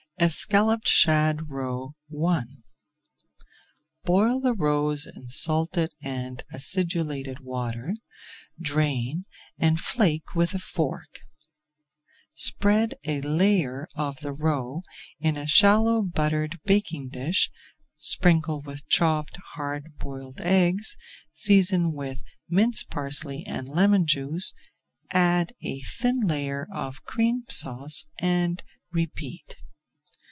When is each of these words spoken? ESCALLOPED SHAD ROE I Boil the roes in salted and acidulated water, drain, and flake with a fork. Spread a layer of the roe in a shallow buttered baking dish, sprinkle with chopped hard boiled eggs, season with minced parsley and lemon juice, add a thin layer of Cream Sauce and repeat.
ESCALLOPED 0.23 0.87
SHAD 0.87 1.49
ROE 1.49 1.95
I 2.27 2.43
Boil 4.03 4.39
the 4.39 4.53
roes 4.53 5.07
in 5.07 5.27
salted 5.29 5.93
and 6.03 6.43
acidulated 6.53 7.39
water, 7.39 7.95
drain, 8.59 9.23
and 9.57 9.79
flake 9.81 10.35
with 10.35 10.53
a 10.53 10.59
fork. 10.59 11.21
Spread 12.35 12.93
a 13.03 13.21
layer 13.21 13.87
of 13.95 14.19
the 14.19 14.31
roe 14.31 14.83
in 15.19 15.37
a 15.37 15.47
shallow 15.47 16.03
buttered 16.03 16.59
baking 16.65 17.09
dish, 17.09 17.49
sprinkle 17.95 18.61
with 18.61 18.87
chopped 18.87 19.37
hard 19.55 19.97
boiled 19.97 20.39
eggs, 20.39 20.97
season 21.33 21.93
with 21.93 22.21
minced 22.47 22.91
parsley 22.91 23.43
and 23.47 23.67
lemon 23.67 24.05
juice, 24.05 24.53
add 25.09 25.53
a 25.63 25.79
thin 25.81 26.19
layer 26.19 26.67
of 26.71 27.03
Cream 27.05 27.43
Sauce 27.49 28.03
and 28.19 28.61
repeat. 28.91 29.55